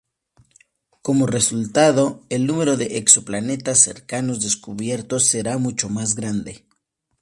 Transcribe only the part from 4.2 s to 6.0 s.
descubiertos será mucho